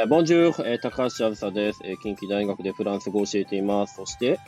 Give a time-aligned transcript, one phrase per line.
[0.00, 2.00] えー、ボンジュール、えー、高橋あずさです、えー。
[2.00, 3.96] 近畿大学でフランス語を教えています。
[3.96, 4.40] そして、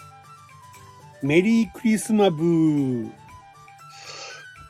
[1.22, 3.10] メリークリスマブー。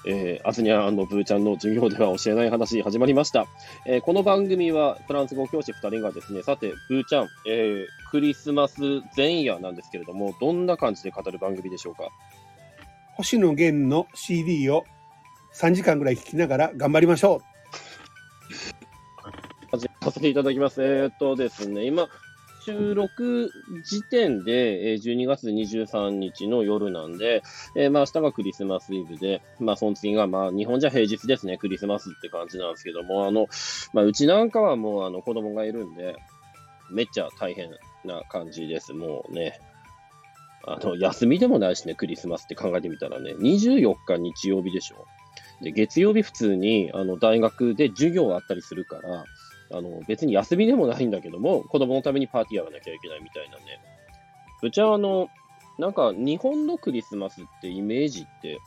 [0.04, 3.46] えー、アズニャブーちゃんの授業では教えない話始まりました。
[3.86, 8.80] えー、この番組はフランス語教師2人がですね、さて、ブーちゃん、えー、クリスマス
[9.16, 12.08] 前夜なんですけれども、どんな感じで語る番組でしょうか？
[13.14, 14.84] 星野源の CD を
[15.54, 17.40] 3時間ぐらい聴きながら頑張りましょ
[18.80, 18.81] う。
[20.02, 20.82] させていただきます。
[20.82, 22.08] えー、っとですね、今、
[22.64, 23.50] 収録
[23.84, 27.42] 時点で、え、12月23日の夜なんで、
[27.76, 33.46] えー、まあ明日がクリスマスイブで、まあその次がまあ日本じゃ平日ですね、クリスマスって感じなんですけども、あの、
[33.92, 36.16] まあうちなんかはもうあの子供がいるんで、
[36.90, 37.70] めっちゃ大変
[38.04, 38.92] な感じです。
[38.92, 39.60] もうね、
[40.64, 45.06] あの、休みでもないしね、クリスマスって考えてみたらね、24日日曜日でしょ。
[45.62, 49.24] で、月曜日普通に、あの、大学で授業あったりするから、
[49.72, 53.62] あの、別に休みでもないんだけども、子供のためにパーティーやらなきゃいけないみたいなね。
[54.62, 55.28] うちはあの、
[55.78, 58.60] なんか日本のクリスマスってイメージって、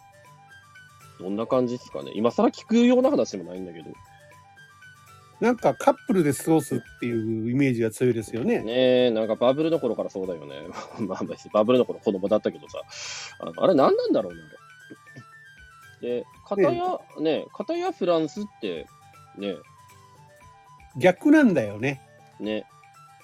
[1.20, 2.12] どんな感じですかね？
[2.16, 3.86] 今更聞くような話でもないんだけど。
[5.42, 8.60] なんかカップルで過ごすっていうイメージが強いですよね。
[8.62, 10.56] ねえ、なんかバブルの頃からそうだよね。
[11.00, 12.82] まあ別にバブルの頃子供だったけどさ。
[13.40, 14.40] あのあれ何なんだろうね、
[16.02, 16.20] あれ。
[16.20, 18.88] で、片や、ね、片やフランスって、
[19.38, 19.56] ね、
[20.98, 22.02] 逆なんだよね。
[22.40, 22.66] ね、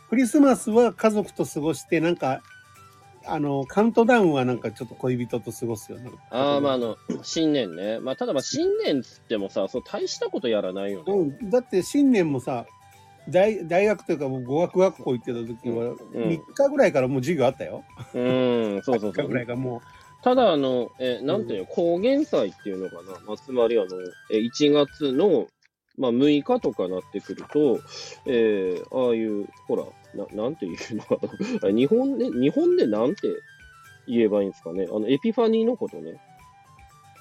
[0.09, 2.41] クリスマスは家族と過ごして、なんか、
[3.25, 6.09] あの、カウントダウンはなんかちょっと恋人と過ごすよね。
[6.31, 8.00] ああ、まああの、新年ね。
[8.00, 11.13] まあただまあ新年っつってもさ、そう大したことやらないよね。
[11.13, 12.66] うん、だって新年もさ
[13.30, 17.83] 大大学というかもう語学学校行ってた時はうん3日ぐらいからもう授業あったよ。
[18.16, 19.44] うん、そうそう3そ日ぐらう。
[19.44, 19.81] いがも
[20.23, 23.19] ただ、あの、え、なんていうの、高原祭っていうのかな。
[23.25, 23.88] まあ、つまり、あの、
[24.31, 25.47] え、1月の、
[26.02, 27.80] まあ、6日とかなってくると、
[28.25, 29.85] えーああいう、ほら、
[30.16, 31.16] ななんていうのか
[31.62, 31.69] な。
[31.69, 33.28] あ 日本で、日本でなんて
[34.07, 34.88] 言えばいいんですかね。
[34.91, 36.19] あの、エピファニーのことね。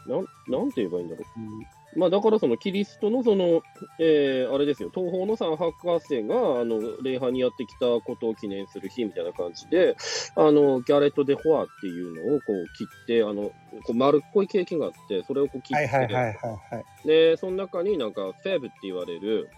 [0.06, 1.79] なん、なんて言えばいいんだろう。
[1.96, 3.62] まあ、だからそのキリストのその、
[3.98, 9.96] えーあれですよ、東方の三博士が、あの、礼拝にやってきたことを記念する日みたいな感じで、
[10.36, 13.52] あの、ギャレット・デ・ホアっていうのをこう切って、あの、こ
[13.88, 16.34] う丸っこいケーキがあって、それをこう切って、はいはいはいはい
[16.76, 17.06] はい。
[17.08, 19.48] で、その中になんか、フェーブって言われる、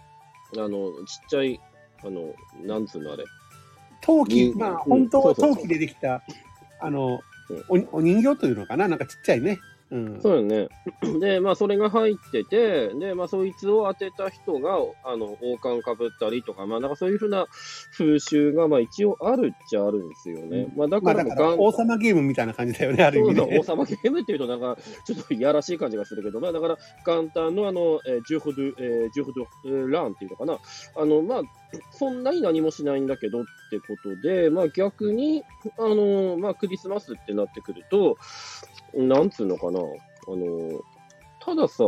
[0.57, 1.59] あの、ちっちゃい、
[2.03, 2.33] あの、
[2.65, 3.25] なんつうのあれ、
[4.01, 6.23] 陶器、うんまあうん本当は陶器でできた、
[6.81, 7.21] あの、
[7.69, 8.87] おお人形というのかな？
[8.87, 9.59] なんかちっちゃいね。
[9.93, 10.21] うん。
[10.21, 10.69] そうよね。
[11.21, 17.45] で、まあ、それが入ってて、で、まあ、そいつを当てた人が、あの、王冠かぶったりとか、まあ、なんかそういうふうな
[17.95, 20.67] 風習が、まあ、一応あるっちゃあるんですよね。
[20.75, 30.57] まあ、だまあだから王様ゲームみたいな感じだよね、ある意味王様ゲームっていうと、なんか、 ちょっといやらしい感じがするけど、まあ、だから、簡単の、あの、えージュフドゥ、えージュフドゥ、えーランっていうのかな。
[30.95, 31.41] あの、まあ、
[31.91, 35.43] そんなに何もしないんだけどってことで、まあ、逆に、
[35.77, 38.17] あの、まあ、クリスマスってなってくると、
[38.93, 39.79] なんつうのかな。
[39.79, 39.83] あ
[40.29, 40.81] の、
[41.39, 41.83] たださ、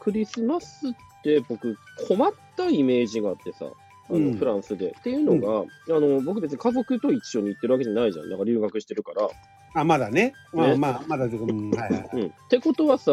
[0.00, 0.92] クリスマスっ
[1.22, 1.76] て僕、
[2.08, 3.66] 困ったイメージがあってさ、
[4.10, 4.88] あのうんフランスで。
[4.88, 5.64] っていうのが、
[5.94, 8.30] あの、僕別に家族と一緒に行ってるわけじゃないじゃん。
[8.30, 9.28] なんか留学してるから。
[9.74, 10.34] あ、まだね。
[10.52, 12.10] まあねまあ、まだ、 うん、はいはい。
[12.14, 12.26] うん。
[12.26, 13.12] ってことはさ、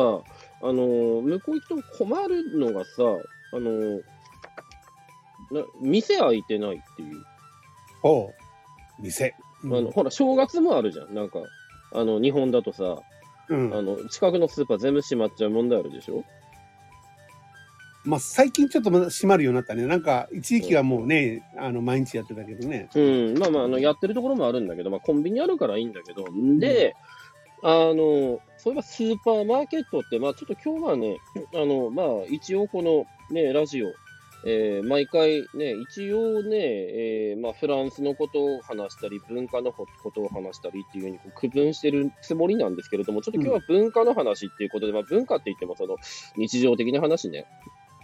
[0.62, 3.04] あの、向こう行くと困るのがさ、
[3.52, 4.02] あの、
[5.52, 7.24] な店開いてないっていう。
[8.04, 8.34] おう
[9.00, 9.36] 店。
[9.64, 11.14] あの、ほら、正月もあるじゃん。
[11.14, 11.40] なんか、
[11.94, 12.98] あの、日本だとさ、
[13.50, 13.74] うん。
[13.74, 16.24] あの、近くのスーパー全部閉まっちゃう問題あるでしょ？
[18.04, 19.88] まあ、最近ちょっとまだ閉まるようになったね。
[19.88, 22.90] なんか、一時期はもうね、あの、毎日やってたけどね。
[22.94, 26.26] うん、まあまあ、あの、やってるところもあるんだけど、まあ、コンビニあるからいいんだけど、
[26.60, 26.96] で、
[27.64, 31.18] あの、そういえばスーパーマーケットって、まあ、ちょっと今日はね、
[31.56, 33.88] あの、まあ、一応このね、ラジオ、
[34.48, 45.98] えー毎回ね、一応ね、えーまあ、フランスのことを話したり、文化のことを話したりっていうふうにこう区分してるつもりなんですけれども、ちょっと今日は文化の話っていうことで、まあ、文化って言ってもその
[46.38, 47.46] 日常的な話ね。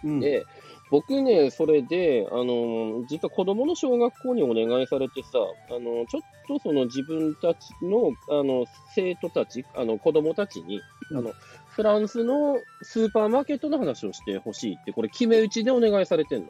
[0.04, 0.20] うん。
[0.20, 0.48] で、
[0.90, 5.38] 僕ね、それで、あの、実は子供の小学校にお願いされてさ、
[5.70, 10.82] あの、ちょっとその自分たちの、あの、生徒たち、あの、子供たちに、
[11.12, 11.34] うんあの、
[11.72, 16.48] フランスのスーパーマーケットの話をしてほしいって、これ決め打ちでお願いされてんの。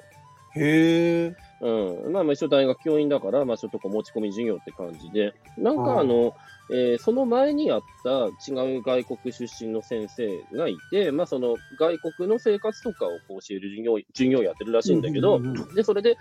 [0.56, 1.36] へえ。
[1.62, 2.12] うん。
[2.12, 6.34] まあ、まあ一応大学教員だから、まあちょっとこう持ち込み授業って感じで、なんかあの、
[6.74, 16.18] えーその前にやった違う外国出身の先生がいて、まあその外国の生活とかをこう教える授業、授業をやってるらしいんだけど、うんうんうんで、それで、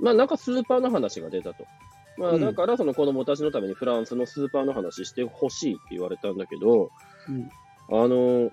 [0.00, 1.66] まあなんかスーパーの話が出たと。
[2.16, 6.90] まあうんだからその子供たちのためにフランスのスーパーの話してほしいって言われたんだけど、
[7.28, 7.48] うん
[7.90, 8.50] あの、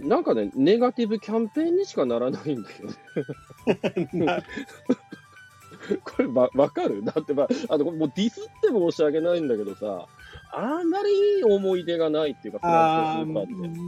[0.00, 4.08] なんかね、ネガティブキャンペーンにしかならないんだよね。
[4.12, 4.42] な
[6.04, 7.04] これわ、わかる？
[7.04, 10.06] だってまあ、あの、もうディスって申し訳ないんだけどさ、
[10.52, 13.78] あんまりいい思い出がないっていうか、フランスのスーパーって。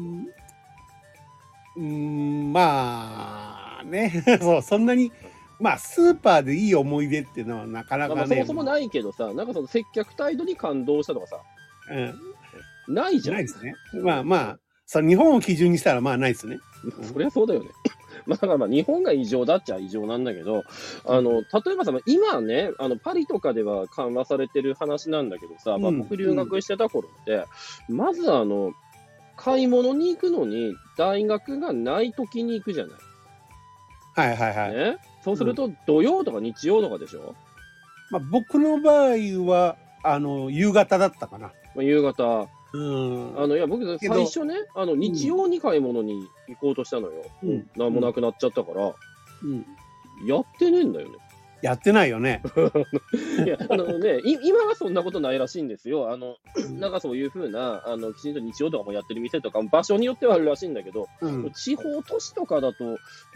[1.76, 5.12] うんまあね、 そう、そんなに、
[5.60, 11.40] まあ、スーパーでいい思い出っていうのはなかなかね、あそもそもないけどさ、なんかその接客態度に感動したとかさ、
[11.90, 12.20] うん、
[12.88, 13.34] ないじゃん。
[13.34, 13.74] ないですね。
[14.02, 16.58] まあまあ、そう日本を基準にしたら、まあないですね。
[17.02, 17.70] そりゃそうだよね。
[18.26, 20.64] まあ、だからまあ日本が異常だっちゃ異常なんだけど、
[21.06, 27.44] あの、例えばさ、まあ今ね、あの、パリとかでは緩和されてる話なんだけどさ、まあうん僕留学してた頃って、
[27.88, 28.72] まずあの、
[29.36, 32.98] 買い物に行くのに大学がない時に行くじゃない。
[34.14, 34.74] はいはいはい。
[34.74, 37.36] ね、そうすると土曜とか日曜とかでしょ、
[38.10, 41.52] まあ、僕の場合は、あの、夕方だったかな。
[41.74, 42.48] まあ、夕方。
[42.72, 43.42] うん。
[43.42, 47.24] あの、いや、僕、最初ね、あの、日曜に買い物に行こうとしたのよ。
[47.42, 48.94] うんなんもなくなっちゃったから、
[49.42, 49.64] うん
[50.26, 51.14] やってねえんだよね。
[51.62, 52.42] やってないよね。
[53.44, 56.10] いや、あのね、い今はそんなことないらしいんですよ。
[56.10, 56.36] あの、
[56.78, 61.50] なんかそういうふうな、あの、きちんと日曜とかもやってる店とか、場所によってはあるらしいんだけど、うん。
[61.52, 62.84] 地方都市とかだと、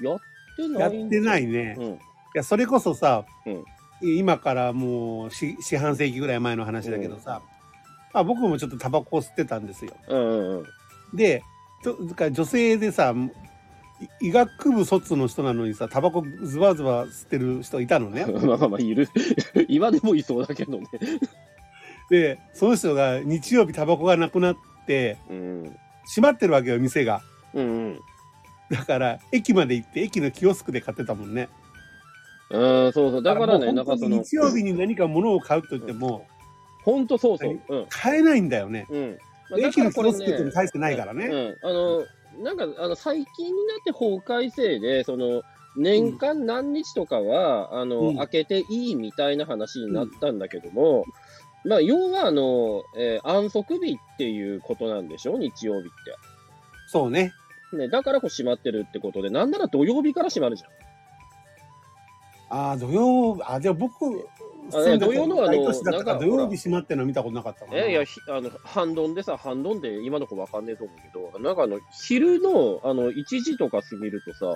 [0.01, 0.21] やっ
[0.57, 1.77] てないやってないいね。
[1.79, 1.99] いうん。
[2.35, 3.65] や、それこそさ、うん
[4.05, 7.52] 今からもう四四半世紀ぐらい前の話だけどさ、ま
[8.13, 9.93] あ、僕もちょっとタバコを吸ってたんですよ。
[10.09, 10.67] うんうんうん。
[11.17, 11.43] で、
[12.31, 13.15] 女性でさ、
[14.21, 18.27] い医学部卒の人なのにさ、タバコズバズバ吸ってる人いたのね。
[18.31, 19.09] まあまあまあ、いる。
[19.69, 20.87] 今でもいそうだけどね。
[22.11, 24.57] で、その人が日曜日タバコがなくなっ
[24.87, 25.77] て、うん。
[26.07, 27.23] 閉まってるわけよ、店が。
[27.55, 28.01] うんうん。
[28.71, 31.49] だから、駅まで行って、駅のキオスクで買ってたもんね。
[32.51, 33.23] うん、そうそう。
[33.23, 36.27] だからね、なんかその、日曜日に何か物を買うと言っても、
[36.85, 37.61] ほんとそうそう。
[37.69, 37.87] うん。
[37.89, 38.87] 買えないんだよね。
[38.91, 39.19] うん。
[39.51, 41.27] まあ駅のキオスクってねも大してないからね。
[41.27, 41.69] うん。
[41.69, 42.05] あの、
[42.43, 45.43] なんか、あの、最近になって法改正で、その、
[45.77, 51.05] 年間何日とかは、あの、うん開けていいみたいな話になったんだけども、
[51.65, 55.39] まあ、要は、あの、えー安息日っていうことなんでしょ？
[55.39, 55.91] 日曜日っ
[56.89, 57.33] そうね。
[57.71, 57.77] て。
[57.77, 60.71] ね、だからこう閉まってるってことで、なんなら土曜日から閉まるじゃん。
[62.55, 64.29] ああ、土曜、あ、じゃあ僕、
[64.75, 67.79] あいや土曜のあのなんか土曜日閉まってるの見たことなかったかな。
[67.79, 74.55] えいや、ひあの、半ドンでさ、半ドンで今の子わかんねえと思うけど、なんかあの、昼の、あの、1時とか過ぎるとさ、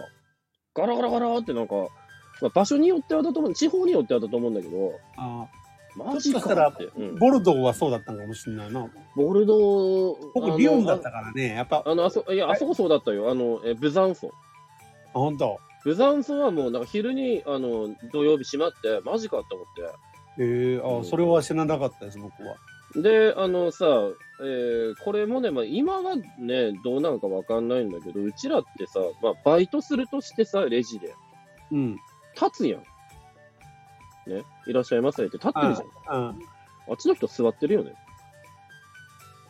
[0.75, 1.75] ガラガラガラってなんか、
[2.41, 5.47] まあ、場所によってはだと思う、地方によってはだと思うんだけど、あ
[5.97, 6.71] マジかしたら
[7.19, 8.87] ボルドーはそうだったのかもしれないな。
[9.17, 13.31] ボルドー、あ僕、のリオンだったからね、やっぱ、あ、あの、あそ、いや、あそこそうだったよ。
[13.31, 14.31] あの、え、ブザンソン。
[15.15, 15.59] 本当。
[15.87, 19.67] ブザンはもう、なんか昼に、あの、土曜日閉まって、マジかって思っ
[20.37, 20.43] て。
[20.43, 22.57] ええあ、それは知らなかったです、僕は。
[22.97, 23.87] で、あのさ、
[24.41, 31.15] えーこれもね、まあ、今はね、どうなのかわかんないんだけど、うちらってさ、まあ、バイトするとしてさ、レジで、
[31.71, 31.97] うん。
[32.35, 32.81] 立つやん。
[34.29, 36.27] ね、いらっしゃいませって立ってるじゃん。
[36.27, 36.35] あ
[36.89, 37.93] あっちの人座ってるよね。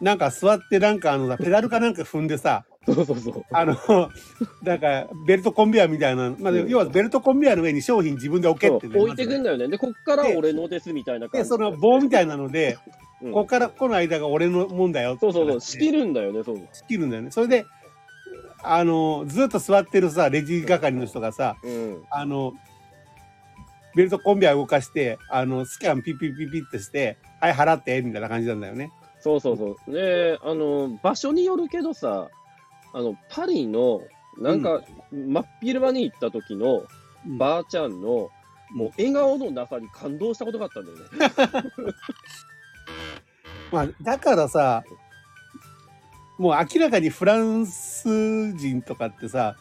[0.03, 3.45] なんか座って、なんかあの、ペダルかなんか踏んでさ、そうそうそう。
[3.51, 3.77] あの、
[4.63, 9.69] なんか、ベルトコンベヤーみたいな、まあ、うん要はベルトコンベヤーの上に商品自分で置けってね置いてくんだよね。
[9.69, 12.79] で、こっから俺のですみたいな感で、じその棒みたいなので、
[13.23, 16.01] うんここからこの間が俺のもんだよそうそうそう、仕切る。
[16.01, 16.57] るんだよね、そう。
[16.73, 17.31] 仕切るんだよね。
[17.31, 17.65] それで、
[18.63, 22.03] あの、ずっと座ってるさ、レジ係の人がさ、うん。
[22.11, 22.53] あの、
[23.97, 28.91] ベルトコンベヤー動かして、あの、スキャンピッピッピッピッってして、はい、払って、みたいな感じなんだよね。
[29.21, 29.93] そうそうそう。
[29.93, 32.29] で、あの、場所によるけどさ、
[32.93, 34.03] あの、パリの、
[34.39, 36.87] なんか、真っ昼間に行った時の、うん
[37.27, 38.31] ばあちゃんの、
[38.71, 41.05] もう笑顔の中に感動したことがあったんだよね。
[43.73, 44.85] まあ、だからさ、
[46.39, 49.57] もう明らかにフランス人とかってさ、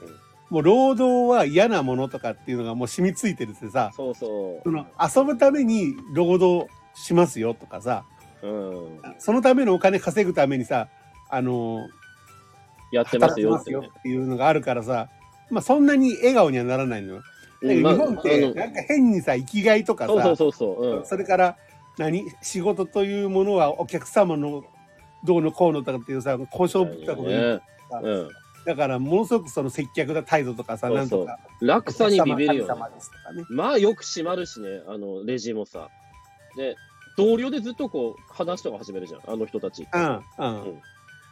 [0.50, 8.06] もう労働は嫌なものとかっていうのがもう染みついてるってさ、そうそその遊ぶために労働しますよとかさ、
[8.44, 8.48] う。
[8.48, 9.00] うん。
[9.18, 10.90] そのためのお金稼ぐためにさ、
[11.30, 11.80] あの、
[12.96, 13.64] やってますよっ
[14.02, 15.10] ていうのがあるからさ、
[15.50, 17.22] まあそんなに笑顔にはならないのよ。
[17.62, 21.58] だけど日本っあてのなんか変にさ、生きがいとかそうそうさ、それから
[21.98, 22.26] 何？
[22.42, 24.64] 仕事というものはお客様の
[25.24, 27.62] どうのこうのとかっていうさ、交渉ぶったこと言うね
[28.04, 28.30] うん。
[28.66, 31.38] だからものすごくその接客だ態度とかさ、なんとか。
[31.62, 32.78] 落差にビビるよ。
[33.50, 35.90] まあよく閉まるしね、あの、レジもさ。
[36.58, 36.76] で、
[37.18, 39.88] 同僚でずっとこう、話とか始めるじゃん、あの人たち。
[39.94, 40.48] うん、う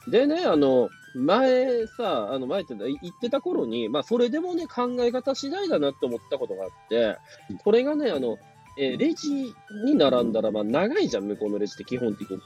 [0.08, 0.12] ん。
[0.12, 7.17] でね、あの、前さ、あの、前って言ってた頃に、まあ、それでもね、考え方次第だなって思ったことがあって、
[7.63, 8.38] これがね、あの、
[8.77, 9.53] えーレジ
[9.86, 12.39] に並んだら、まあ、長いじゃん、向こうのレジって基本的に。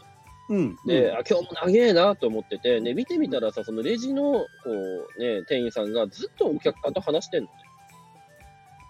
[0.49, 0.77] うん。
[0.85, 4.47] で、あ、今日も長えなと思ってて、ね、見てみたらさ、そのレジの、こ
[5.17, 7.53] う、ね、店員さんがずっとお客さんと話してんのね。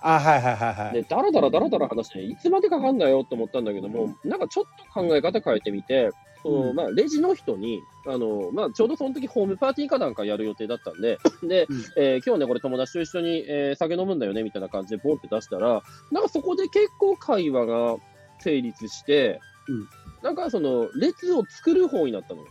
[0.01, 0.93] あ、はいはいはいはい。
[0.93, 6.12] で、だらだらだらだら話して、いつまでかかんだよと思ったんだけども、なんかちょっと考え方変えてみて、
[6.44, 6.75] うん。
[6.75, 11.84] まあ、レジの人に、あのまあ、ちょうどその時ホームパーティーかなんかやる予定だったんで、で、うん。
[11.98, 17.96] えー今日ね、これ友達と一緒に、えー酒飲むんだよねみたいな感じでボンって出したら、なんかそこで結構会話が
[18.39, 19.88] 成立して、うん。
[20.24, 22.48] なんかその列を作る方になったのよ。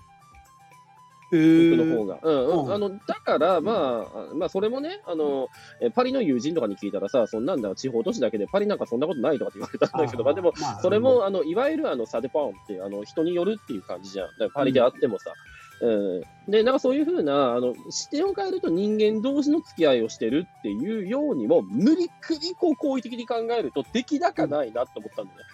[1.77, 2.19] 僕の方が。
[2.23, 2.65] うんうん。
[2.65, 5.49] うんあの、だから、まあ、まあ、それもね、あの、
[5.81, 14.29] えパリの友人とかに聞いたらさ、そんなんだ、地方都市だけでパリなんかそんなことないとかって言われたんだけど、まあでも、まあそれも、あの、いわゆるあの、サデパンって、あの、人によるっていう感じじゃん。
[14.53, 15.33] パリであってもさ。
[15.81, 16.51] うん。
[16.51, 25.45] で、なんかそういうふうな、あの、視点を変えると人間同士の付き合いをしてるっていうようにも、無理くりこう、好意的に考えると、出来高ないなって思ったんだよね。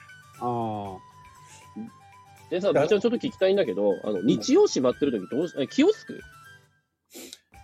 [0.40, 1.11] あ
[2.52, 6.12] でさ、ちょっと聞きたいんだけど、あの、日曜閉まってる時どうし、え気をつく？
[6.12, 6.18] ー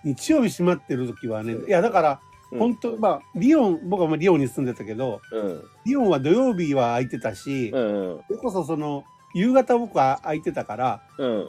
[0.04, 5.62] 日曜日閉まってる時はね、いやだから、うん本当まあ、リヨン、僕はまあリヨンに住んでたけど、うん。
[5.84, 7.68] リヨンは土曜日は空いてたし。
[7.68, 7.76] そ
[8.30, 9.04] れこそその、
[9.34, 11.46] 夕方僕は空いてたから、うん。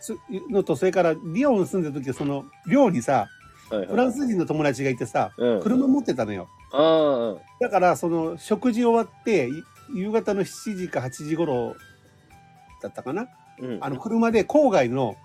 [0.00, 0.16] す
[0.48, 3.28] のと、それからリヨンに住んでる時はその、寮にさ。
[3.68, 6.48] フランス人の友達がいてさ、うん、車持ってたのよ。
[6.72, 9.52] あだから、その、食事終わって、い
[9.94, 11.76] 夕方の7時か8時頃
[12.82, 13.22] だったかな？
[13.22, 13.28] あ、
[13.60, 13.78] うん。
[13.80, 15.16] あの、車で郊外の。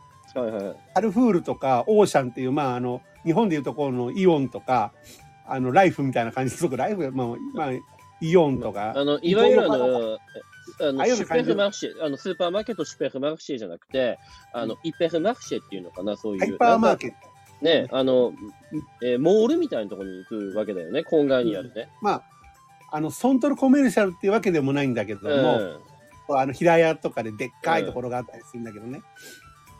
[0.96, 4.92] カルフールとかオーシャンっていう、まあ、あの、日本でいうところのイオンとか、
[5.46, 7.72] あの、ライフみたいな感じですごくライフ、まあ、まあ、
[8.20, 10.18] イオンとか、あの、いわゆるあの、
[10.80, 14.18] あのシュペいうの感じルマルシェ、あの、スーパーマーケットシュペルマルシェじゃなくて、
[14.54, 16.40] あの、イペルマルシェっていうのかな、そういう。
[16.40, 17.16] ハイパーマーケット。
[17.64, 18.34] ね、あの、
[19.04, 21.90] えーモールみたいなところに行くわけだよね、郊外にあるね。
[22.02, 22.24] まあ、
[22.92, 25.93] あの、ソントルコメルシャルっていうわけでもないんだけどうん。
[26.28, 29.02] も、あの、平屋とかででっかいところがあったりするんだけどね。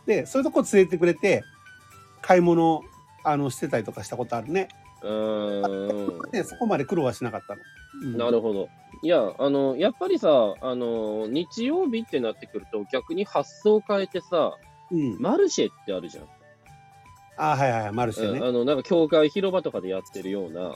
[0.06, 1.44] で、そういうとこ連れてくれて、
[2.20, 2.82] 買い物、
[3.22, 4.68] あの、してたりとかしたことあるね。
[5.02, 6.30] うーん。
[6.30, 7.62] で、そこまで苦労はしなかったの。
[8.02, 8.68] うんなるほど。
[9.02, 14.58] いや、あの、やっぱりさ、あの、日曜日ってなってくると、逆に発想を変えてさ、
[14.90, 15.20] うん。
[15.20, 16.24] マルシェってあるじゃん。
[17.36, 18.38] あはいはい、マルシェね。
[18.38, 20.74] うんあの、なんか、教会広場とかでやってるような、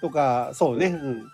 [0.00, 0.86] とか、そうね。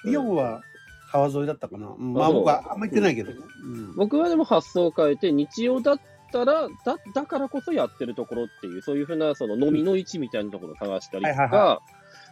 [0.05, 0.37] うん。
[0.37, 0.63] は
[1.11, 1.89] 川沿いだったかな。
[1.89, 3.39] うんまあ僕はあんま行ってないけどね。
[3.65, 3.95] うん。
[3.97, 6.01] 僕はでも発想を変えて、日曜だっ
[6.33, 11.81] たら、だだからこそやってるところっていう、そういうふうなその飲みの位置みたいなところを探したりとか、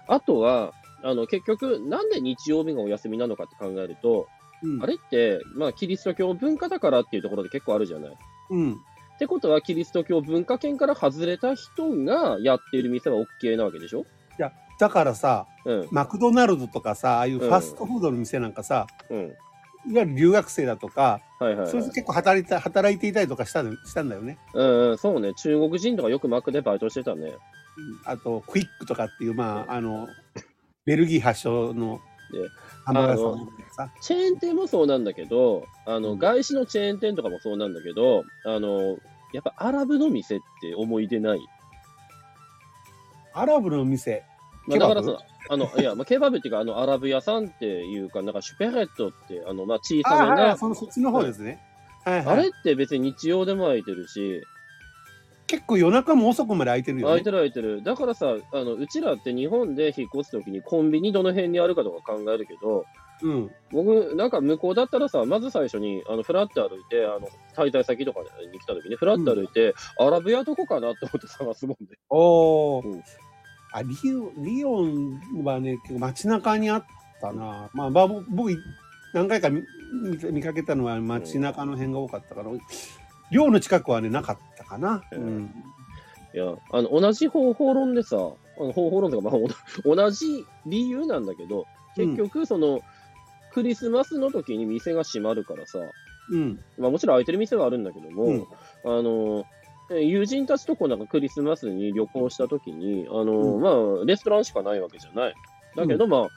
[0.09, 4.29] あとは、あの結局、なんで日曜日がお休みなのかって考えると、
[4.63, 8.11] うんあれって、まあ、キリスト教文化だからっていうところで結構あるじゃない。
[8.11, 8.15] っ
[8.51, 8.79] うん。
[9.19, 14.05] てことは、キリスト教文化圏から外れた人がやっている店は OK なわけでしょ？
[14.79, 15.89] だからさ、うん。
[15.91, 19.19] マクドナルドとかさ、ああいうファストフードの店なんかさ、うん。
[19.89, 21.71] いわゆる留学生だとか、はいはい、はい。
[21.71, 24.39] それで結構働いた、働いていたりとかしたのしたんだよね。
[24.55, 25.35] うんうん、そうね。
[25.35, 27.27] 中国人とかよくマックでバイトしてたね。
[27.27, 27.37] うん
[28.07, 30.09] あと、クイックとかっていう、まあ、あの、
[30.87, 32.01] ベルギー発祥の
[32.33, 32.39] で
[32.87, 33.93] ハンバーガー屋さんとかさ。
[34.01, 38.97] チェーン店もそうなんだけど、あの、うん外資のチェーン店とかもそうなんだけど、あの、
[39.33, 41.41] やっぱアラブの店って思い出ない？
[43.35, 44.25] アラブの店。
[44.67, 45.19] まあ、だからさ、
[45.49, 51.61] あの、いや、まあ、ケバブっていうか、あの、アラブ屋さんっていうか、なんかシュペレットって、あの、まあ、小さめなああ、、そのそっちの方ですね。
[52.05, 54.43] はいはい、あれって別に日曜でも空いてるし、
[55.47, 57.11] 結構夜中も遅くまで空いてるよね。
[57.11, 57.83] 空いてる空いてる。
[57.83, 62.85] だからさ、あの、うちらって日本で引っ越すときにコンビニどの辺にあるかとか考えるけど、
[63.23, 63.51] うん。
[63.71, 71.97] 僕、なんか向こうだったらさ、まず最初に、あの、フラッと歩いて、あの、滞在先とかに来た時に、フラッと歩いて、アラブ屋どこかなって思って探すもんで。
[72.11, 73.03] おお、うん
[73.77, 76.85] あリオン、リオンはね、結構街中にあっ
[77.21, 77.69] たな。
[77.75, 78.51] まあ、まあ、僕、僕
[79.13, 82.51] 何回か見見見かけたのは街中の辺が多かったから、
[83.31, 85.03] 寮の近くはね、なかったかな。
[85.13, 85.55] ううんん。
[86.35, 89.35] いや、あの、同じ方法論でさ、あの方法論とか、まあ、
[89.85, 91.67] お同じ理由なんだけど、
[91.97, 92.81] 結局、その、
[93.53, 95.79] クリスマスの時に店が閉まるからさ、
[96.31, 96.59] うん。
[96.79, 98.47] まあもちろん空いてる店はあるんだけども、うん
[98.85, 103.61] あの、え友人たちとこうなんかクリスマスに旅行した時に、あの、うん。
[103.61, 105.35] まあ、レストランしかないわけじゃない。
[105.77, 106.29] だけど、まあ、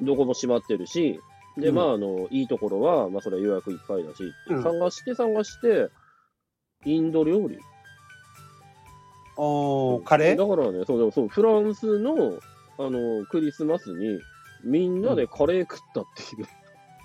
[0.00, 1.20] どこも閉まってるし、
[1.56, 1.74] で、うん。
[1.74, 4.62] まあ、あの、いいところは、まあ、それは予約いっぱいだし、うん。
[4.62, 5.88] 探して探して、
[6.84, 7.58] インド料理。
[9.36, 10.36] おーカレー？
[10.36, 12.38] だからね、そうそう、フランスの、
[12.78, 14.20] あの、クリスマスに、
[14.64, 16.46] みんなでカレー食ったっていう。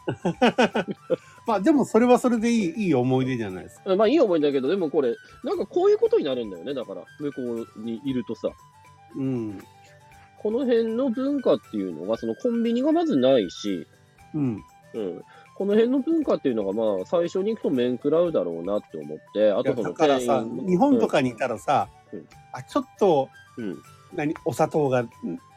[1.47, 3.95] まあ、でもそれはそれでいい、いい思い出じゃないですか。
[3.95, 7.41] まあいい思いだけど、でもこれ、なんかこういうことになるんだよね、だから、向こ
[7.75, 8.49] うにいるとさ。
[9.15, 9.63] うん。
[10.39, 13.87] この辺の文化っていうのが、そのコンビニがまずないし、
[14.33, 14.63] うん。
[14.93, 15.21] うん。
[15.55, 23.77] この辺の文化っていうのが、まあ、最初に行くと面食らうだろうなって思って、あとそのだからさ、日本とかにいたらさ、うんあ、ちょっと、うん。
[24.15, 25.09] 何お砂糖がん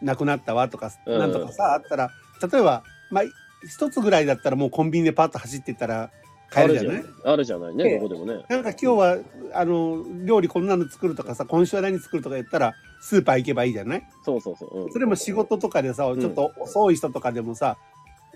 [0.03, 2.11] なくなったわとか、うんなんとかさあったら
[2.51, 3.25] 例えばまあ
[3.67, 6.11] 一つぐらいだったらもうコンビニでパッと走っていったら
[6.51, 7.05] 買えるじゃない？
[7.25, 8.45] あるじゃないね、ええどこでもね。
[8.49, 9.19] なんか今日は
[9.55, 14.03] あの料理こんなの作るとかさ今週は何作るとか言ったらスーパー行けばいいじゃない？
[14.25, 14.85] そうそうそう。
[14.85, 17.77] うんそれも仕事とかでさちょっと遅い人とかでもさ、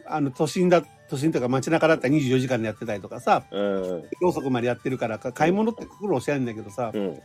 [0.06, 4.04] あの都心だ都心とか街中だったら24時間でやってたりとかさうん。
[4.22, 7.18] 遅くまでやってるからか買い物って苦労しちゃうんだけどさ、うん。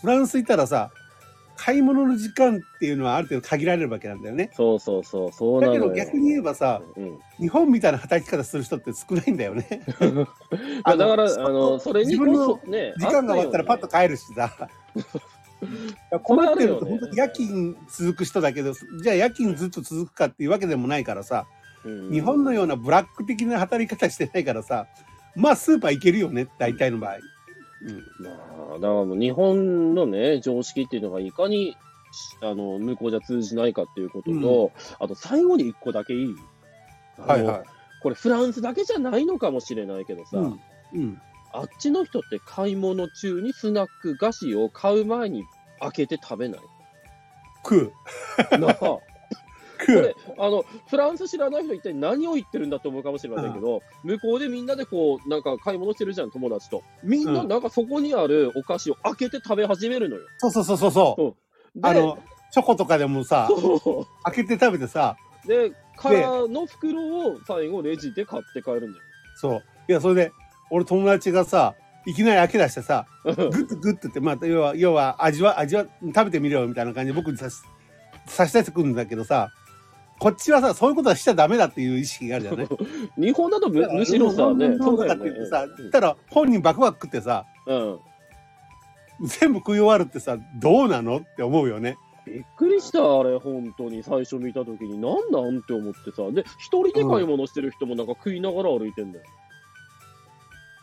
[0.00, 0.90] フランス行ったらさ
[1.56, 4.50] 買い物の時間っていうのはある程度限られるわけなんだよね。
[4.54, 5.32] そうそうそう。
[5.32, 5.78] そうなだけ。
[5.78, 7.18] ど逆に言えばさうん。
[7.38, 9.82] 日本みたいな働き方する人って少ないんだよね。
[10.14, 10.28] ま
[10.84, 12.60] あだから、あその、それにこ自分の
[12.98, 14.68] 時間が終わったらパッと帰るしさ。
[16.22, 21.46] 困ってると本当に夜勤続く人だけどじゃあ夜勤ずっと続くかっていうわけでもないからさ
[21.84, 24.86] うん日本のようなブラック的な働き方してないからさ
[25.34, 27.16] まあスーパー行けるよね大体の場合。
[27.86, 28.30] うんま
[28.72, 31.76] あ、だからもう日本のね、常識っていうのがいかに、
[32.42, 36.34] あの、向こうじゃ通じないかっていうことと、あと最後に一個だけいい。
[37.18, 37.62] はいはい。
[38.02, 40.60] これフランスだけじゃないのかもしれないけどさ、うん
[40.94, 41.20] うん、
[41.52, 45.44] あっちの人って買い物中にスナック菓子を買う前に
[45.80, 46.60] 開けて食べない？
[47.64, 47.92] 食
[48.52, 48.98] うなあ
[50.38, 56.82] あのフランス知らない人一体何を言ってるんだと思うかもしれませんけど、向こうでみんなでこうなんか買い物してるじゃん友達と。
[57.02, 57.32] みん。
[57.32, 60.22] なうんなんかそこにあるお菓子を開けて食べ始めるのよ。
[60.38, 61.36] そうそうそうそうそ
[61.74, 61.80] う。
[61.80, 62.18] であの
[62.52, 65.16] チョコとかでもさそ開けて食べてさ。
[65.44, 68.98] うで空の袋を最後レジで買って帰るんだ
[69.36, 69.62] そう。
[69.88, 70.32] いやそれで
[70.70, 71.74] 俺友達がさ
[72.06, 73.34] いきなり開け出してさよ。
[73.34, 77.56] グッとグッとってまあ要は要は味は味は食べてみろよみたいな感じで僕にさし
[78.26, 79.52] 差し出してくるんだけどさ
[80.18, 82.68] こっちはさそういうことはしちゃダメだっていう意識があるじゃない？
[83.18, 85.16] 日本だとむむしろさねそそううだよね。
[85.16, 87.98] だって言ってさ言ったら本人バクバク食ってさうん。
[89.22, 91.96] 全部食い終わるってさどうなのって思うよね。
[92.26, 99.24] びっくりした、あれ、本当に、最初見たときに、なんなんって思ってさ、で、一人で買い物してる人もなんか食いながら歩いてんだよ。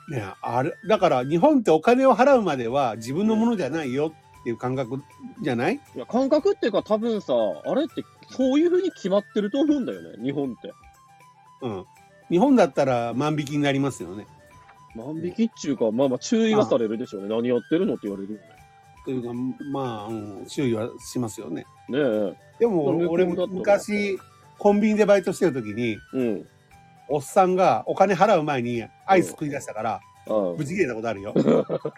[0.09, 5.01] ねあれだから日本ってお金を払うまでは自分のものじゃないよっていう感覚
[5.41, 5.81] じゃない？
[5.95, 7.33] いや、感覚っていうか、多分さ、
[7.65, 8.03] あれって、
[8.35, 10.73] そういうふうに決まってると思うんだよね、日本って。
[11.61, 11.85] うん
[12.29, 14.25] 日本だったら万引きになりますよね
[14.95, 17.29] 万引きっちゅうか、まあまあ、注意はされるでしょうね。
[17.29, 18.39] 何やってるのって言われるよ
[19.05, 19.33] というか
[19.71, 21.99] まあ、うん、注意はしますよねね。
[21.99, 24.17] ねでもまあ俺向こうだと昔
[24.57, 25.97] コンビニでバイトしてる時にえ。
[26.13, 26.47] うん。
[27.09, 31.33] おっさんがお金払う前にアイス食い出したからあ無事切れたことあるよ。
[31.35, 31.91] あ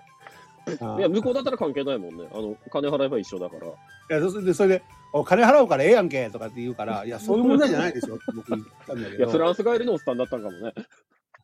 [0.96, 2.28] あいや、向こうだったら関係ないもんね。
[2.34, 3.68] あの、金払えば一緒だから。
[3.68, 4.84] いやそれでそれで
[5.18, 10.74] お金払うからええやんけとかって言うからいやそういう問題じゃないでしょって僕言ったんだけいや、フどランス帰りのおっさんだったんかもね。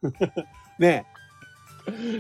[0.78, 1.06] ね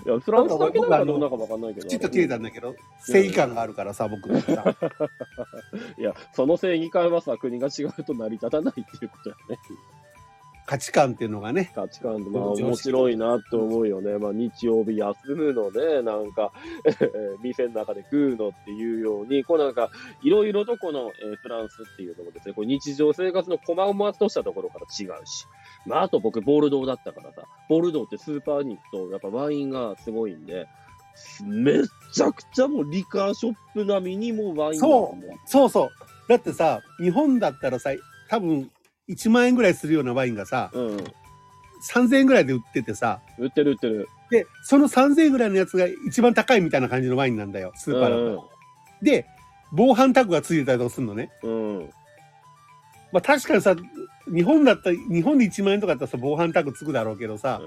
[0.05, 1.87] いや、フランスだけなのかどうなのかわかんないけど。
[1.87, 2.73] きちっと切れたんだけど
[3.05, 4.63] 正義感があるからさ僕さ
[5.99, 9.57] いや、その正義感はさ、国が違うと成り立たないっていうことだね。
[10.71, 11.69] 価値観っていうのがね。
[11.75, 14.17] 価値観で、まあ面白いなと思うよね。
[14.17, 16.53] まあ日曜日休むのね、なんか、
[17.43, 19.89] 店の中で食うのっていうように、こうなんか、
[20.23, 25.45] いろいろとこの、えーフランスっていうのもですね、こう日常生活の細々としたところから違うし、
[25.85, 30.67] まああと僕、ボルドーだったからさ、ボルドーってスーパーに行くと、やっぱワインがすごいんで、
[31.43, 35.89] めっちゃくちゃもうリカーショップ並みにもうワインがそもそうそう。
[36.29, 37.89] だってさ日本だったらさ
[38.29, 38.71] 多分
[39.11, 40.79] 1万円ぐらいするようなワインがさう。
[40.79, 41.03] うん。
[41.83, 44.09] 3000円ぐらいで売っててさ売ってる売ってる。
[44.29, 48.49] でその3000円ぐらいのやつが一番高いみたいな感じのワインなんだよスーパーだと。
[49.01, 49.25] で
[49.73, 51.31] 防犯タグがついてたりとかするのね。
[51.43, 51.77] うん。
[51.79, 51.89] うん。
[53.11, 53.75] まあ確かにさ
[54.33, 57.61] 日本だったら日本で1万円とかだったらさ防犯タグつくだろうけどさ、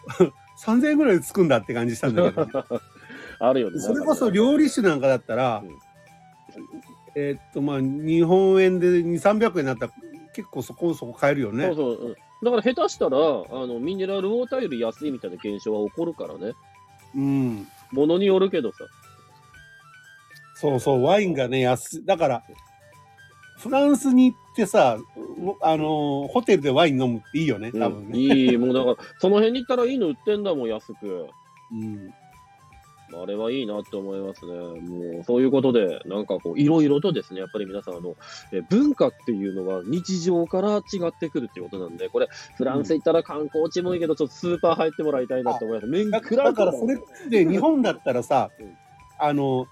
[0.64, 2.52] 3000円ぐらいでつくんだって感じしたんだけど、ね、
[3.40, 3.80] あるよね。
[3.80, 5.78] それこそ料理酒なんかだったら、うん
[7.16, 9.92] えーっとまあ日本円で2300円になったら
[10.40, 11.66] 結構そこそこ買えるよね。
[11.66, 12.14] そうそう、うん。
[12.42, 16.54] だから下手したら、あの、ミネラルウォーターより安いみたいな現象は起こるからね。
[17.14, 18.78] うんものによるけどさ。
[20.54, 22.04] そうそう、ワインがね、安い。
[22.06, 22.42] だから、
[23.58, 24.96] フランスに行ってさ、
[25.60, 28.18] あの、ホテルでワイン飲むっていいよね、多分うん、ね。
[28.18, 31.28] いい、もうだから、その辺に行ったらいいの売ってんだもん、安く。
[31.72, 32.14] うん。
[33.14, 34.52] あれはいいなって思いますね。
[34.52, 38.16] もう、そういうことで、なんかこう、いろいろとですね、やっぱり皆さん、あの、
[38.52, 45.86] え文化っていうのは日常から違ってくるっていうことなんで、これ、フランス行ったら観光地もいいけど、ちょっとスーパー入ってもらいたいなって思います。
[45.86, 48.76] 麺だ食らから、それで日本だったらさうん、
[49.18, 49.66] あの、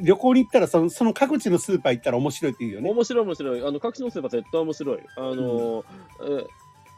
[0.00, 2.90] 旅行に行ったらその、その各地のスーパー行ったら面白いっていうよね。
[2.90, 3.66] 面白い面白い。
[3.66, 4.98] あの、各地のスーパー絶対面白い。
[5.16, 5.84] あの、
[6.22, 6.46] え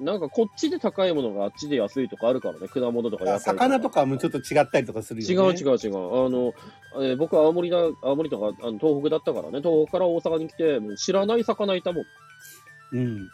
[0.01, 5.59] なんかこっちで高いものがあっちで安いとかあるからね、果物とか野菜魚とかもちょっと違ったりとかする違よね。
[5.59, 6.27] う違う違う。
[6.27, 6.55] あの、
[7.03, 12.05] えー僕は青森だ、青森とかあの東北だったからね、東北から大阪に来て、もう知らない魚いたもん。
[12.93, 13.29] うん。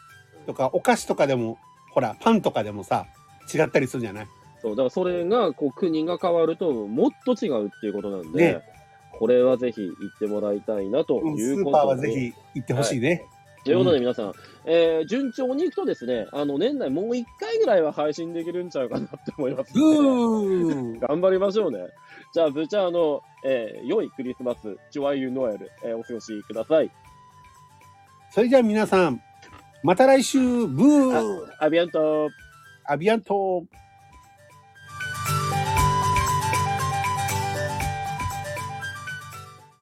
[0.47, 1.57] とか、お菓子とかでも、
[1.91, 3.05] ほら、パンとかでもさ、
[3.53, 4.27] 違ったりするじゃない？
[4.61, 8.61] そう、だからそれが、こう、国が変わると、もっと違うっていうことなんで、ね
[9.17, 11.77] これはぜひ行ってもらいたいなとうんスいうことで。
[11.77, 13.25] ーパーはぜひ行ってほしいね。
[13.65, 14.33] ということで皆さん、
[14.65, 20.99] えー順調にいくとですね、あの、年内もう1回ぐらいは配信できるんちゃうかなって思います、うーん。
[20.99, 21.79] 頑張りましょうね。
[22.31, 26.91] じゃあ、ぶちゃあの、えー良いクリスマス、ジョアユノエル、えーお過ごしください。
[28.29, 29.19] それじゃあ皆さん、
[29.81, 32.29] また来週、ブーアビアント
[32.85, 33.65] アビアント